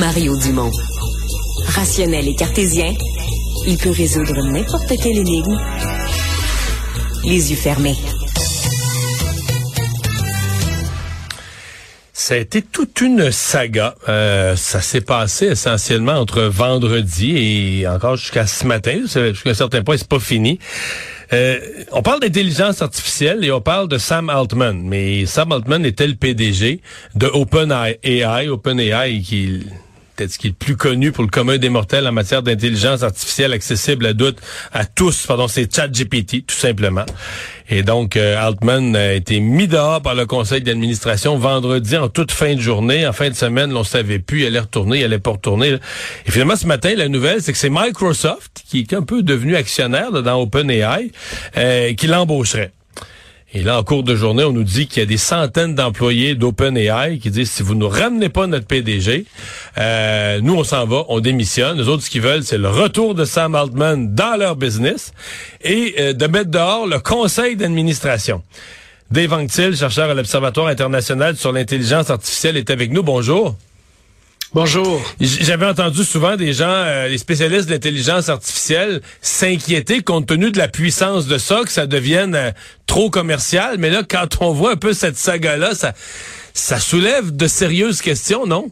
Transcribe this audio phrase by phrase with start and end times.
[0.00, 0.72] Mario Dumont.
[1.68, 2.92] Rationnel et cartésien,
[3.64, 5.56] il peut résoudre n'importe quelle énigme
[7.24, 7.94] les yeux fermés.
[12.12, 13.94] Ça a été toute une saga.
[14.08, 19.02] Euh, ça s'est passé essentiellement entre vendredi et encore jusqu'à ce matin.
[19.04, 20.58] Jusqu'à un certain point, c'est pas fini.
[21.32, 21.58] Euh,
[21.92, 24.82] on parle d'intelligence artificielle et on parle de Sam Altman.
[24.82, 26.80] Mais Sam Altman était le PDG
[27.14, 28.48] de OpenAI.
[28.48, 29.66] OpenAI qui
[30.22, 33.02] peut-être ce qui est le plus connu pour le commun des mortels en matière d'intelligence
[33.02, 34.38] artificielle accessible à doute
[34.72, 35.26] à tous.
[35.26, 37.04] Pardon, c'est ChatGPT, tout simplement.
[37.68, 42.30] Et donc, euh, Altman a été mis dehors par le conseil d'administration vendredi en toute
[42.30, 43.06] fin de journée.
[43.06, 45.78] En fin de semaine, l'on savait plus, il allait retourner, il allait pas retourner.
[46.26, 49.56] Et finalement, ce matin, la nouvelle, c'est que c'est Microsoft, qui est un peu devenu
[49.56, 51.10] actionnaire dans OpenAI,
[51.56, 52.72] euh, qui l'embaucherait.
[53.54, 56.34] Et là, en cours de journée, on nous dit qu'il y a des centaines d'employés
[56.34, 59.26] d'OpenAI qui disent si vous nous ramenez pas notre PDG,
[59.76, 61.76] euh, nous on s'en va, on démissionne.
[61.76, 65.12] Les autres, ce qu'ils veulent, c'est le retour de Sam Altman dans leur business
[65.62, 68.42] et euh, de mettre dehors le conseil d'administration.
[69.10, 73.02] Dave Anctil, chercheur à l'Observatoire international sur l'intelligence artificielle, est avec nous.
[73.02, 73.54] Bonjour.
[74.54, 75.00] Bonjour.
[75.18, 80.58] J'avais entendu souvent des gens, euh, les spécialistes de l'intelligence artificielle, s'inquiéter compte tenu de
[80.58, 82.50] la puissance de ça, que ça devienne euh,
[82.86, 83.78] trop commercial.
[83.78, 85.94] Mais là, quand on voit un peu cette saga-là, ça,
[86.52, 88.70] ça soulève de sérieuses questions, non?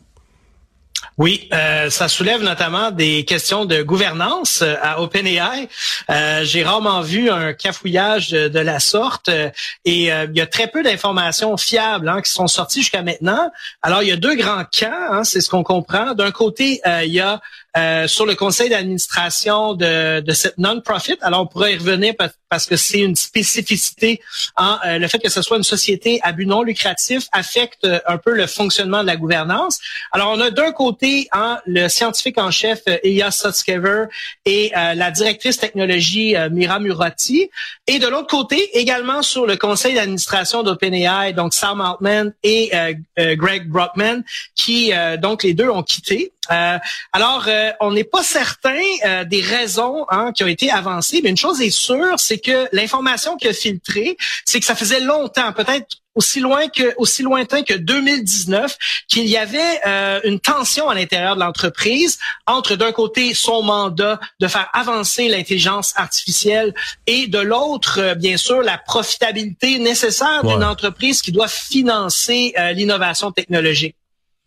[1.19, 5.69] Oui, euh, ça soulève notamment des questions de gouvernance euh, à OpenAI.
[6.11, 10.83] Euh, J'ai rarement vu un cafouillage de, la sorte et il y a très peu
[10.83, 13.51] d'informations fiables hein, qui sont sorties jusqu'à maintenant.
[13.81, 16.15] Alors, il y a deux grands camps, hein, c'est ce qu'on comprend.
[16.15, 17.41] D'un côté, il y a
[17.77, 21.17] euh, sur le conseil d'administration de, de, cette non-profit.
[21.21, 22.15] Alors, on pourrait y revenir
[22.49, 24.21] parce que c'est une spécificité.
[24.57, 28.01] En, euh, le fait que ce soit une société à but non lucratif affecte euh,
[28.09, 29.79] un peu le fonctionnement de la gouvernance.
[30.11, 34.07] Alors, on a d'un côté hein, le scientifique en chef Ilya Sutskever
[34.47, 37.51] et la directrice technologie Mira Murati.
[37.87, 42.71] Et de l'autre côté, également sur le conseil d'administration d'OpenAI, donc Sam Altman et
[43.17, 44.23] Greg Brockman,
[44.55, 46.33] qui donc les deux ont quitté.
[46.49, 51.31] Alors, euh, on n'est pas certain euh, des raisons hein, qui ont été avancées, mais
[51.31, 55.53] une chose est sûre, c'est que l'information qui a filtré, c'est que ça faisait longtemps,
[55.53, 60.95] peut-être aussi loin que aussi lointain que 2019 qu'il y avait euh, une tension à
[60.97, 62.19] l'intérieur de l'entreprise
[62.49, 66.75] entre d'un côté son mandat de faire avancer l'intelligence artificielle
[67.07, 73.95] et de l'autre bien sûr la profitabilité nécessaire d'une entreprise qui doit financer l'innovation technologique.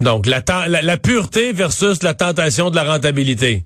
[0.02, 3.66] Donc, la, la, pureté versus la tentation de la rentabilité.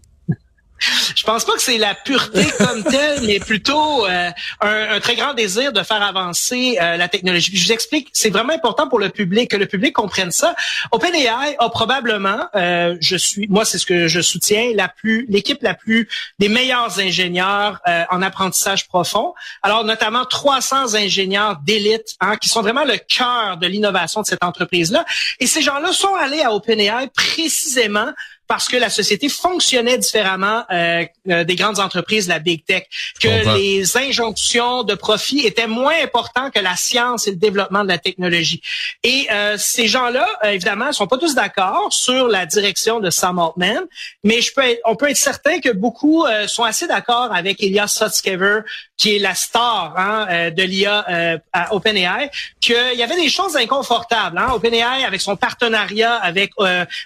[0.79, 4.29] Je pense pas que c'est la pureté comme telle, mais plutôt euh,
[4.61, 7.55] un, très grand désir de faire avancer euh, la technologie.
[7.55, 10.55] je vous explique, c'est vraiment important pour le public que le public comprenne ça.
[10.91, 15.61] OpenAI a probablement, euh, je suis, moi c'est ce que je soutiens, la plus, l'équipe
[15.61, 16.07] la plus
[16.39, 19.33] des meilleurs ingénieurs en apprentissage profond.
[19.63, 24.43] Alors notamment 300 ingénieurs d'élite, hein, qui sont vraiment le cœur de l'innovation de cette
[24.43, 25.05] entreprise-là.
[25.39, 28.11] Et ces gens-là sont allés à OpenAI précisément
[28.47, 32.83] parce que la société fonctionnait différemment euh, euh, des grandes entreprises, la big tech,
[33.21, 37.89] que les injonctions de profit étaient moins importantes que la science et le développement de
[37.89, 38.61] la technologie.
[39.03, 43.83] Et euh, ces gens-là, évidemment, sont pas tous d'accord sur la direction de Sam Altman,
[44.23, 48.61] mais je peux on peut être certain que beaucoup sont assez d'accord avec Elias Sutskever,
[48.97, 54.37] qui est la star hein, de l'IA à OpenAI, qu'il y avait des choses inconfortables.
[54.37, 54.51] Hein?
[54.53, 56.51] OpenAI, avec son partenariat avec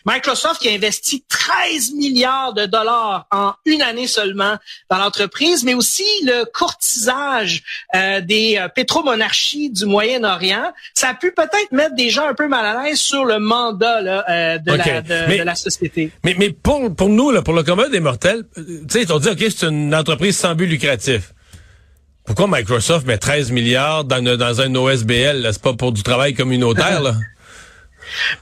[0.06, 4.58] Microsoft, qui a investi 13 milliards de dollars en une année seulement
[4.90, 7.64] dans l'entreprise, mais aussi le courtisage
[7.96, 10.74] euh, des euh, pétromonarchies du Moyen-Orient.
[10.94, 14.02] Ça a pu peut-être mettre des gens un peu mal à l'aise sur le mandat
[14.02, 16.12] là, euh, de, la, de, la société.
[16.26, 19.30] Mais, mais pour, pour nous, là, pour le commun des mortels, tu sais, on dit,
[19.30, 21.34] OK, c'est une entreprise sans but lucratif.
[22.26, 25.48] Pourquoi Microsoft met 13 milliards dans, dans un OSBL?
[25.52, 27.16] C'est pas pour du travail communautaire, là?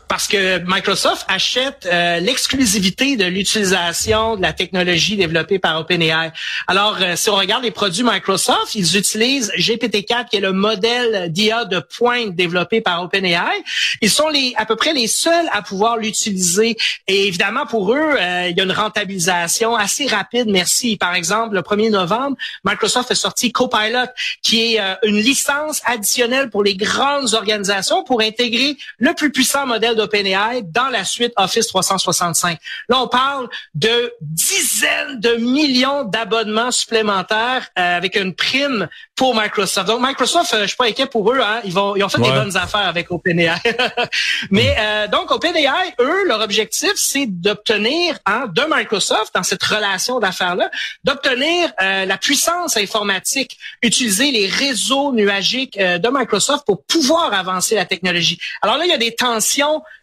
[0.08, 6.32] Parce que Microsoft achète euh, l'exclusivité de l'utilisation de la technologie développée par OpenAI.
[6.68, 11.32] Alors, euh, si on regarde les produits Microsoft, ils utilisent GPT-4, qui est le modèle
[11.32, 13.64] d'IA de pointe développé par OpenAI.
[14.02, 16.76] Ils sont les, à peu près les seuls à pouvoir l'utiliser.
[17.08, 20.48] Et évidemment, pour eux, euh, il y a une rentabilisation assez rapide.
[20.48, 20.98] Merci.
[20.98, 24.08] Par exemple, le 1er novembre, Microsoft a sorti Copilot,
[24.42, 29.66] qui est une licence additionnelle pour les grandes organisations pour intégrer le plus puissant 100
[29.66, 32.58] modèles d'OpenAI dans la suite Office 365.
[32.88, 39.88] Là, on parle de dizaines de millions d'abonnements supplémentaires euh, avec une prime pour Microsoft.
[39.88, 41.40] Donc, Microsoft, euh, je suis pas inquiet pour eux.
[41.42, 43.60] Hein, ils, vont, ils ont fait des bonnes affaires avec OpenAI.
[44.50, 50.20] Mais euh, donc, OpenAI, eux, leur objectif, c'est d'obtenir hein, de Microsoft, dans cette relation
[50.20, 50.70] d'affaires-là,
[51.04, 58.40] d'obtenir la puissance informatique, utiliser les réseaux nuagiques de Microsoft pour pouvoir avancer la technologie.
[58.62, 59.49] Alors là, il y a des tensions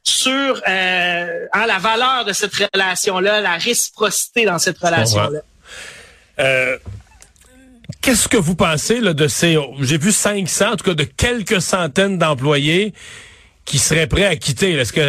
[0.02, 5.40] sur euh, hein, la valeur de cette relation-là, la réciprocité dans cette relation-là.
[6.38, 6.78] Euh,
[8.00, 9.58] qu'est-ce que vous pensez là, de ces...
[9.80, 12.92] J'ai vu 500, en tout cas de quelques centaines d'employés
[13.66, 14.72] qui seraient prêts à quitter.
[14.72, 15.00] Est-ce que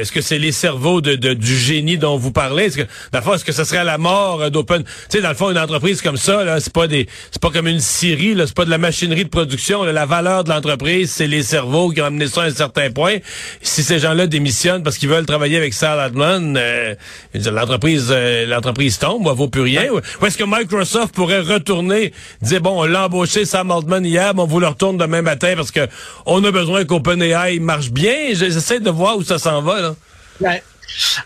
[0.00, 2.64] est-ce que c'est les cerveaux de, du génie dont vous parlez?
[2.64, 4.82] Est-ce que dans est-ce que ce serait la mort euh, d'Open?
[4.82, 7.50] Tu sais, dans le fond, une entreprise comme ça, là, c'est pas des, c'est pas
[7.50, 9.84] comme une scierie, là, c'est pas de la machinerie de production.
[9.84, 13.18] la valeur de l'entreprise, c'est les cerveaux qui ont amené ça à un certain point.
[13.62, 16.94] Si ces gens-là démissionnent parce qu'ils veulent travailler avec Sal Adman, euh,
[17.34, 19.86] l'entreprise, euh, l'entreprise tombe, elle vaut plus rien.
[19.92, 24.42] Ou est-ce que Microsoft pourrait retourner, dire bon, on l'a embauché Sam Altman hier, mais
[24.42, 25.86] on vous le retourne demain matin parce que
[26.26, 28.16] on a besoin qu'OpenAI marche bien bien.
[28.32, 29.80] J'essaie de voir où ça s'en va.
[29.80, 29.94] Là.
[30.40, 30.62] Ouais.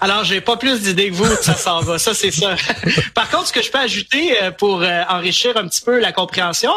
[0.01, 1.99] Alors, j'ai pas plus d'idées que vous où ça s'en va.
[1.99, 2.55] Ça, c'est ça.
[3.15, 6.13] Par contre, ce que je peux ajouter euh, pour euh, enrichir un petit peu la
[6.13, 6.73] compréhension,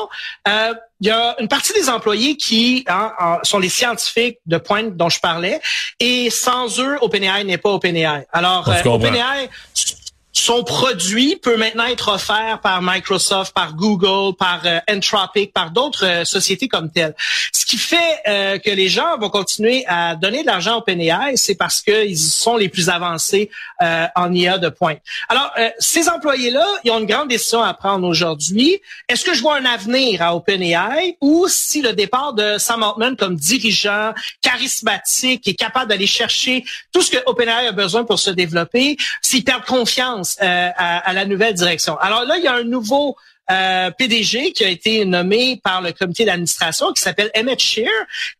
[0.47, 3.11] euh, il y a une partie des employés qui hein,
[3.43, 5.59] sont les scientifiques de pointe dont je parlais,
[5.99, 8.25] et sans eux, OpenAI n'est pas OpenAI.
[8.33, 9.49] Alors, OpenAI
[10.37, 16.05] son produit peut maintenant être offert par Microsoft, par Google, par euh, Anthropic, par d'autres
[16.05, 17.15] euh, sociétés comme telles.
[17.51, 21.35] Ce qui fait euh, que les gens vont continuer à donner de l'argent au OpenAI,
[21.37, 23.49] c'est parce qu'ils sont les plus avancés
[24.15, 24.99] en IA de pointe.
[25.27, 28.79] Alors, ces employés-là, ils ont une grande décision à prendre aujourd'hui.
[29.09, 33.15] Est-ce que je vois un avenir à OpenAI ou si le départ de Sam Altman
[33.15, 38.29] comme dirigeant charismatique et capable d'aller chercher tout ce que OpenAI a besoin pour se
[38.29, 41.97] développer, s'ils perdent confiance euh, à, la nouvelle direction.
[41.99, 43.15] Alors là, il y a un nouveau
[43.49, 47.89] euh, PDG qui a été nommé par le comité d'administration qui s'appelle Emmett Shear.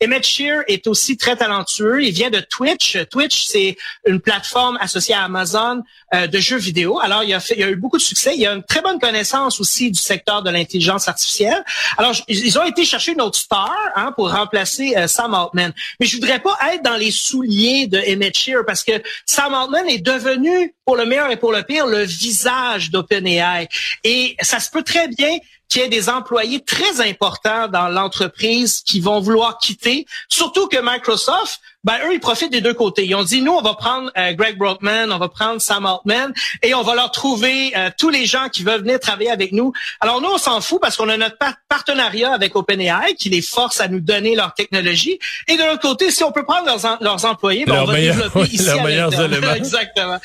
[0.04, 2.04] Emmett Shear est aussi très talentueux.
[2.04, 2.98] Il vient de Twitch.
[3.10, 5.82] Twitch, c'est une plateforme associée à Amazon
[6.14, 7.00] euh, de jeux vidéo.
[7.00, 8.34] Alors, il a, a eu beaucoup de succès.
[8.36, 11.64] Il a une très bonne connaissance aussi du secteur de l'intelligence artificielle.
[11.98, 15.74] Alors, ils ont été chercher une autre star hein, pour remplacer euh, Sam Altman.
[16.00, 19.88] Mais je voudrais pas être dans les souliers de Emmett Shear parce que Sam Altman
[19.88, 23.68] est devenu, pour le meilleur et pour le pire, le visage d'OpenAI.
[24.04, 25.38] Et ça se peut très très bien
[25.70, 30.78] qu'il y ait des employés très importants dans l'entreprise qui vont vouloir quitter, surtout que
[30.82, 33.06] Microsoft, ben eux, ils profitent des deux côtés.
[33.06, 36.34] Ils ont dit, nous, on va prendre euh, Greg Brockman, on va prendre Sam Altman,
[36.64, 39.74] et on va leur trouver euh, tous les gens qui veulent venir travailler avec nous.
[40.00, 43.82] Alors nous, on s'en fout parce qu'on a notre partenariat avec OpenAI qui les force
[43.82, 45.20] à nous donner leur technologie.
[45.50, 46.66] Et de l'autre côté, si on peut prendre
[47.02, 50.20] leurs, employés, ben, on va développer ici à Exactement.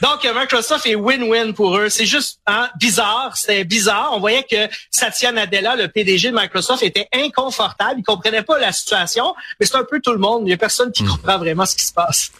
[0.00, 1.88] Donc, Microsoft est win-win pour eux.
[1.88, 4.10] C'est juste hein, bizarre, c'est bizarre.
[4.12, 7.96] On voyait que Satya Nadella, le PDG de Microsoft, était inconfortable.
[7.98, 10.42] Il comprenait pas la situation, mais c'est un peu tout le monde.
[10.46, 11.08] Il y a personne qui hmm.
[11.08, 12.32] comprend vraiment ce qui se passe.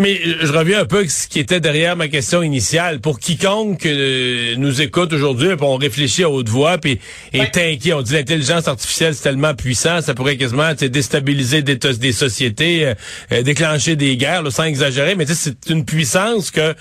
[0.00, 3.00] Mais euh, je reviens un peu à ce qui était derrière ma question initiale.
[3.00, 6.98] Pour quiconque euh, nous écoute aujourd'hui, on réfléchit à haute voix, puis
[7.34, 7.92] est inquiet.
[7.92, 12.94] On dit l'intelligence artificielle c'est tellement puissant, ça pourrait quasiment déstabiliser des, des sociétés,
[13.30, 15.16] euh, déclencher des guerres, sans exagérer.
[15.16, 16.74] Mais c'est une puissance que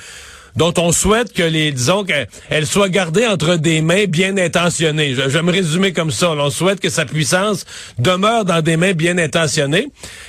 [0.55, 5.13] dont on souhaite que les, disons qu'elle soit gardée entre des mains bien intentionnées.
[5.15, 6.31] Je, vais me résumer comme ça.
[6.31, 7.65] On souhaite que sa puissance
[7.97, 9.87] demeure dans des mains bien intentionnées.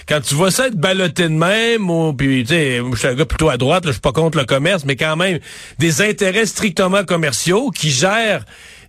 [0.09, 3.15] Quand tu vois ça être ballotté de même, ou puis tu sais, je suis un
[3.15, 5.39] gars plutôt à droite, je suis pas contre le commerce, mais quand même
[5.79, 8.45] des intérêts strictement commerciaux qui gèrent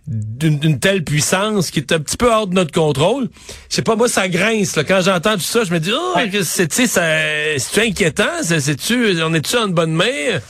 [0.08, 3.28] d'une telle puissance qui est un petit peu hors de notre contrôle.
[3.70, 4.74] Je sais pas, moi, ça grince.
[4.74, 4.84] Là.
[4.84, 8.42] Quand j'entends tout ça, je me dis, oh, c'est, c'est inquiétant?
[8.42, 10.40] C'est-tu, on est-tu en bonne main?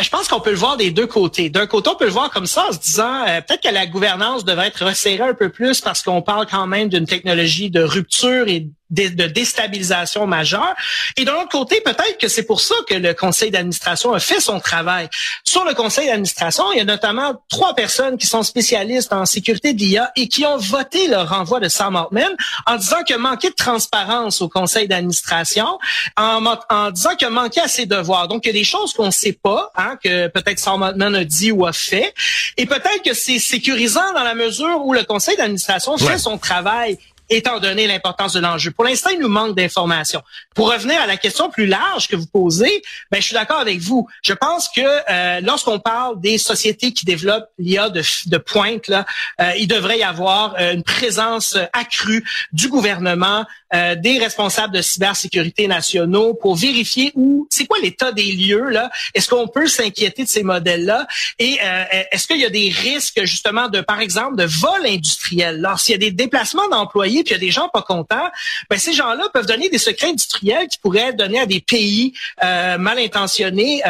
[0.00, 1.50] Euh, je pense qu'on peut le voir des deux côtés.
[1.50, 3.86] D'un côté, on peut le voir comme ça en se disant euh, peut-être que la
[3.86, 7.82] gouvernance devrait être resserrée un peu plus parce qu'on parle quand même d'une technologie de
[7.82, 10.74] rupture et de, déstabilisation majeure.
[11.16, 14.40] Et de l'autre côté, peut-être que c'est pour ça que le conseil d'administration a fait
[14.40, 15.08] son travail.
[15.44, 19.72] Sur le conseil d'administration, il y a notamment trois personnes qui sont spécialistes en sécurité
[19.72, 22.30] de l'IA et qui ont voté le renvoi de Sam Altman
[22.66, 25.78] en disant que manquait de transparence au conseil d'administration,
[26.16, 28.28] en, en disant que manquait à ses devoirs.
[28.28, 31.14] Donc, il y a des choses qu'on ne sait pas, hein, que peut-être Sam Altman
[31.14, 32.14] a dit ou a fait.
[32.56, 36.98] Et peut-être que c'est sécurisant dans la mesure où le conseil d'administration fait son travail
[37.30, 38.72] étant donné l'importance de l'enjeu.
[38.72, 40.22] Pour l'instant, il nous manque d'informations.
[40.54, 43.78] Pour revenir à la question plus large que vous posez, ben, je suis d'accord avec
[43.78, 44.06] vous.
[44.22, 49.06] Je pense que euh, lorsqu'on parle des sociétés qui développent l'IA de, de, pointe, là,
[49.40, 54.82] euh, il devrait y avoir euh, une présence accrue du gouvernement, euh, des responsables de
[54.82, 58.90] cybersécurité nationaux pour vérifier où, c'est quoi l'état des lieux là?
[59.14, 61.06] Est-ce qu'on peut s'inquiéter de ces modèles-là?
[61.38, 65.64] Et euh, est-ce qu'il y a des risques justement de, par exemple, de vol industriel?
[65.64, 68.30] Alors, s'il y a des déplacements d'employés puis il y a des gens pas contents,
[68.68, 72.12] ben ces gens-là peuvent donner des secrets industriels qui pourraient donner à des pays
[72.42, 73.82] euh, mal intentionnés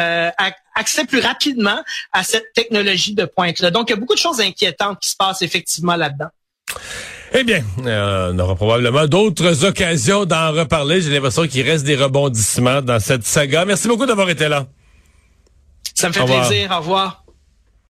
[0.75, 1.81] accès plus rapidement
[2.13, 3.71] à cette technologie de pointe-là.
[3.71, 6.29] Donc, il y a beaucoup de choses inquiétantes qui se passent effectivement là-dedans.
[7.33, 11.01] Eh bien, euh, on aura probablement d'autres occasions d'en reparler.
[11.01, 13.63] J'ai l'impression qu'il reste des rebondissements dans cette saga.
[13.63, 14.67] Merci beaucoup d'avoir été là.
[15.93, 16.71] Ça me fait plaisir.
[16.71, 17.23] Au revoir.